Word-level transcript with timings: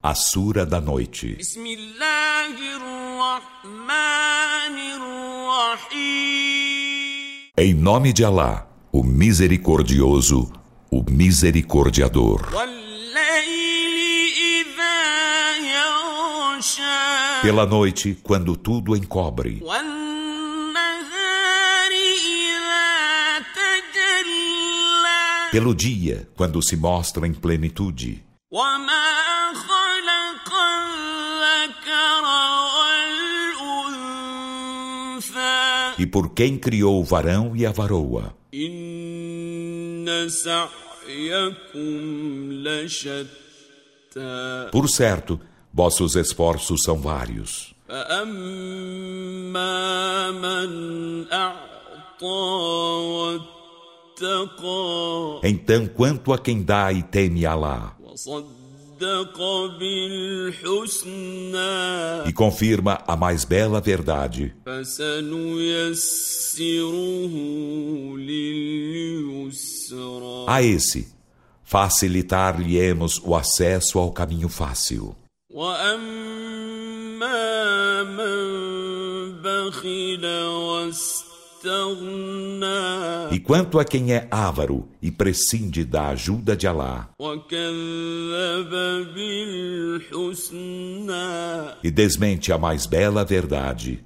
A 0.00 0.14
Sura 0.14 0.64
da 0.64 0.80
Noite. 0.80 1.36
Em 7.56 7.74
nome 7.74 8.12
de 8.12 8.24
Alá, 8.24 8.68
o 8.92 9.02
Misericordioso, 9.02 10.52
o 10.88 11.02
Misericordiador. 11.10 12.48
Pela 17.42 17.66
noite, 17.66 18.16
quando 18.22 18.56
tudo 18.56 18.94
encobre. 18.94 19.60
Pelo 25.50 25.74
dia, 25.74 26.28
quando 26.36 26.62
se 26.62 26.76
mostra 26.76 27.26
em 27.26 27.34
plenitude. 27.34 28.24
E 35.98 36.06
por 36.06 36.30
quem 36.30 36.56
criou 36.56 37.00
o 37.00 37.04
varão 37.04 37.56
e 37.56 37.66
a 37.66 37.72
varoa. 37.72 38.34
Por 44.70 44.88
certo, 44.88 45.40
vossos 45.72 46.16
esforços 46.16 46.82
são 46.82 46.98
vários. 46.98 47.74
Então, 55.42 55.86
quanto 55.86 56.32
a 56.32 56.38
quem 56.38 56.62
dá 56.62 56.92
e 56.92 57.02
teme 57.02 57.46
Alá 57.46 57.96
e 62.26 62.32
confirma 62.32 63.02
a 63.06 63.16
mais 63.16 63.44
bela 63.44 63.80
verdade. 63.80 64.54
A 70.46 70.62
esse 70.62 71.18
facilitar-lhe-emos 71.64 73.20
o 73.22 73.36
acesso 73.36 73.98
ao 73.98 74.10
caminho 74.10 74.48
fácil. 74.48 75.14
E 83.30 83.40
quanto 83.40 83.78
a 83.78 83.84
quem 83.84 84.12
é 84.12 84.26
avaro 84.30 84.88
e 85.02 85.10
prescinde 85.10 85.84
da 85.84 86.08
ajuda 86.08 86.56
de 86.56 86.66
Alá 86.66 87.10
e 91.82 91.90
desmente 91.90 92.52
a 92.52 92.58
mais 92.58 92.86
bela 92.86 93.24
verdade, 93.24 94.04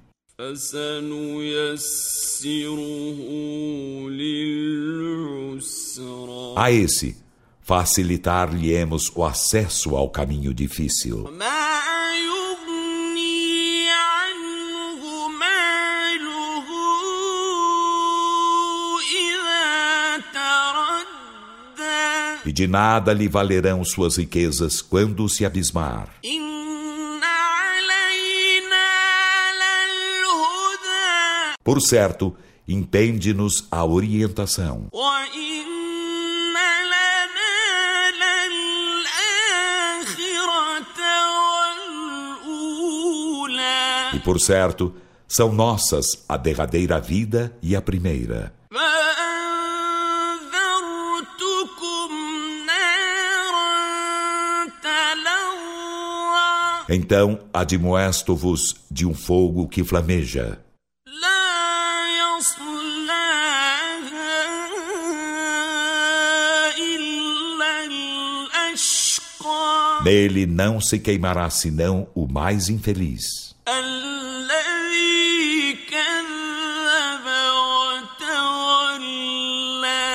a 6.56 6.70
esse 6.72 7.16
facilitar-lhe-emos 7.62 9.12
o 9.14 9.24
acesso 9.24 9.96
ao 9.96 10.10
caminho 10.10 10.52
difícil. 10.52 11.28
E 22.44 22.52
de 22.52 22.66
nada 22.66 23.12
lhe 23.12 23.28
valerão 23.28 23.84
suas 23.84 24.16
riquezas 24.16 24.80
quando 24.80 25.28
se 25.28 25.44
abismar. 25.44 26.08
Por 31.64 31.80
certo, 31.80 32.36
impende-nos 32.66 33.66
a 33.70 33.84
orientação. 33.84 34.88
E 44.12 44.18
por 44.18 44.40
certo, 44.40 44.94
são 45.28 45.52
nossas 45.52 46.24
a 46.28 46.36
derradeira 46.36 47.00
vida 47.00 47.56
e 47.62 47.74
a 47.76 47.80
primeira. 47.80 48.52
Então 56.88 57.40
admoesto-vos 57.52 58.76
de 58.90 59.06
um 59.06 59.14
fogo 59.14 59.68
que 59.68 59.84
flameja. 59.84 60.58
Nele 70.04 70.46
não 70.46 70.80
se 70.80 70.98
queimará 70.98 71.48
senão 71.48 72.08
o 72.12 72.26
mais 72.26 72.68
infeliz. 72.68 73.54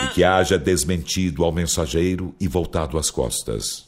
E 0.04 0.08
que 0.14 0.24
haja 0.24 0.58
desmentido 0.58 1.46
ao 1.46 1.52
mensageiro 1.54 2.36
e 2.40 2.48
voltado 2.48 2.98
as 2.98 3.10
costas. 3.10 3.86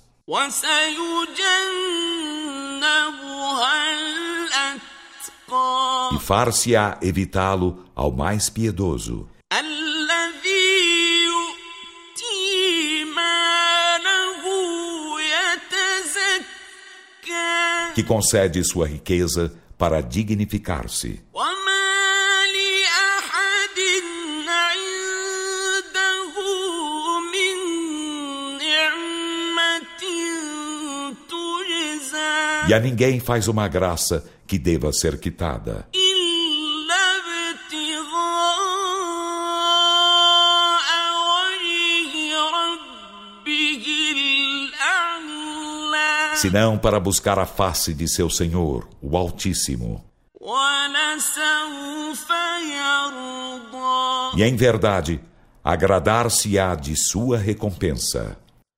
E 6.15 6.19
far-se-á 6.19 6.97
evitá-lo 7.01 7.85
ao 7.95 8.11
mais 8.11 8.49
piedoso. 8.49 9.27
Que 17.95 18.03
concede 18.03 18.63
sua 18.63 18.87
riqueza 18.87 19.53
para 19.77 20.01
dignificar-se. 20.01 21.21
E 32.69 32.73
a 32.73 32.79
ninguém 32.79 33.19
faz 33.19 33.47
uma 33.47 33.67
graça 33.67 34.23
que 34.45 34.59
deva 34.59 34.93
ser 34.93 35.19
quitada. 35.19 35.87
senão 46.35 46.77
para 46.77 46.99
buscar 47.01 47.37
a 47.37 47.45
face 47.45 47.93
de 47.93 48.07
seu 48.07 48.29
Senhor, 48.29 48.87
o 49.01 49.17
Altíssimo. 49.17 50.05
E 54.37 54.43
em 54.43 54.55
verdade, 54.55 55.19
agradar-se-á 55.61 56.75
de 56.75 56.95
sua 56.95 57.37
recompensa. 57.37 58.37